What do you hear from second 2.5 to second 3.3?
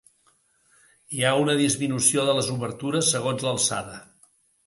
obertures